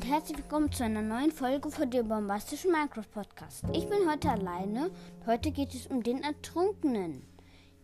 [0.00, 3.62] herzlich willkommen zu einer neuen Folge von dem bombastischen Minecraft Podcast.
[3.74, 4.90] Ich bin heute alleine.
[5.26, 7.22] Heute geht es um den Ertrunkenen.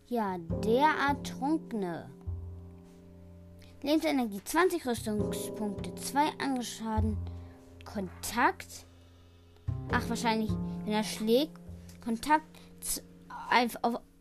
[0.07, 2.09] Ja, der Ertrunkene.
[3.82, 7.18] Lebensenergie 20 Rüstungspunkte, 2 Angeschaden,
[7.84, 8.86] Kontakt.
[9.93, 10.50] Ach, wahrscheinlich,
[10.84, 11.61] wenn er schlägt.
[12.02, 12.46] Kontakt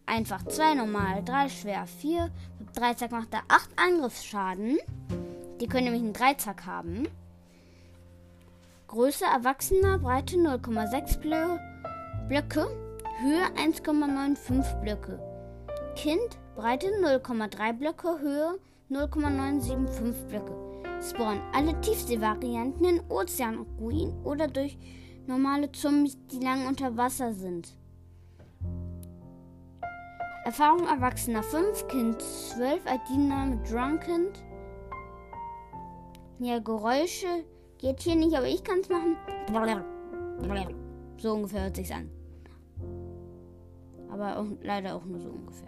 [0.06, 2.32] einfach 2 normal, 3 schwer, 4.
[2.74, 4.78] 3 Zack macht er 8 Angriffsschaden.
[5.62, 7.08] Die können nämlich einen Dreizack haben.
[8.88, 12.68] Größe Erwachsener, Breite 0,6 Blöcke,
[13.20, 15.20] Höhe 1,95 Blöcke.
[15.98, 20.56] Kind, Breite 0,3 Blöcke, Höhe 0,975 Blöcke.
[21.02, 24.78] Spawn alle Tiefseevarianten in Ozeanruinen oder durch
[25.26, 27.76] normale Zombies, die lang unter Wasser sind.
[30.46, 34.28] Erfahrung Erwachsener 5, Kind 12, ID-Name Drunken,
[36.40, 37.44] ja, Geräusche
[37.78, 39.16] geht hier nicht, aber ich kann es machen.
[41.18, 42.10] So ungefähr hört sich's an.
[44.12, 45.68] Aber auch, leider auch nur so ungefähr.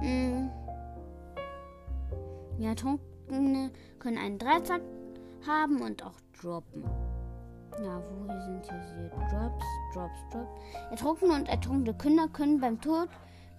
[0.00, 0.50] Hm.
[2.58, 4.82] Ja, Trunkene können einen Dreizack
[5.46, 6.84] haben und auch droppen.
[7.82, 10.50] Ja, wo sind hier Drops, Drops, Drops.
[10.90, 13.08] Ertrunkene und ertrunkene Kinder können beim Tod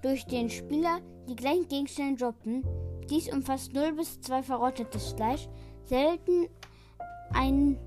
[0.02, 2.64] durch den Spieler die gleichen Gegenstände droppen.
[3.12, 5.50] Dies umfasst 0 bis 2 verrottetes Fleisch,
[5.84, 6.48] selten
[7.34, 7.78] ein,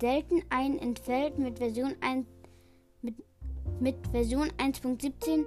[0.00, 2.26] selten ein entfällt mit Version 1
[3.02, 3.16] mit,
[3.80, 5.44] mit Version 1.17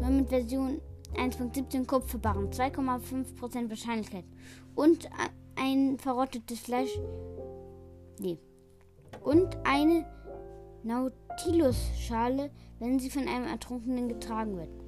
[0.00, 0.80] nur mit Version
[1.14, 4.24] 1.17 Kupferbarren, 2,5% Wahrscheinlichkeit.
[4.74, 5.08] Und
[5.56, 6.98] ein verrottetes Fleisch.
[8.18, 8.38] Nee.
[9.22, 10.06] Und eine
[10.82, 14.83] Nautilus-Schale, wenn sie von einem Ertrunkenen getragen wird.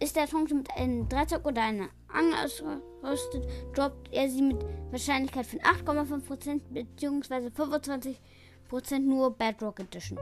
[0.00, 5.46] Ist der Trunk mit einem Dreizack oder einer Angel ausgerüstet, droppt er sie mit Wahrscheinlichkeit
[5.46, 7.48] von 8,5% bzw.
[7.48, 10.18] 25% nur Bedrock Edition.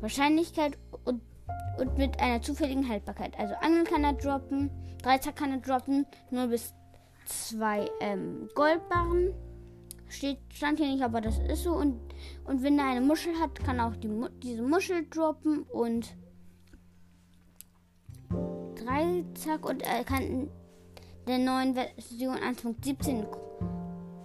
[0.00, 1.22] Wahrscheinlichkeit und,
[1.78, 3.38] und mit einer zufälligen Haltbarkeit.
[3.38, 4.70] Also Angel kann er droppen,
[5.02, 6.74] Dreizack kann er droppen, 0 bis
[7.26, 9.32] 2 ähm, Goldbarren.
[10.08, 11.72] Steht, stand hier nicht, aber das ist so.
[11.72, 11.98] Und,
[12.44, 14.10] und wenn er eine Muschel hat, kann er auch die,
[14.42, 16.14] diese Muschel droppen und
[18.84, 20.50] 3 zack und er kann in
[21.26, 23.26] der neuen Version 1.17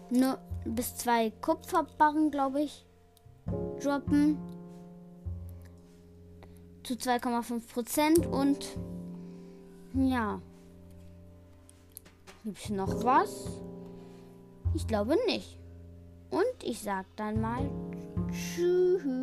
[0.09, 2.85] nur bis 2 Kupferbarren, glaube ich,
[3.81, 4.37] droppen.
[6.83, 8.77] Zu 2,5% und
[9.93, 10.41] ja.
[12.43, 13.47] Gibt es noch was?
[14.73, 15.59] Ich glaube nicht.
[16.29, 17.69] Und ich sag dann mal
[18.31, 19.16] Tschüss.